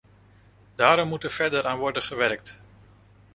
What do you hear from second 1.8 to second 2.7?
gewerkt.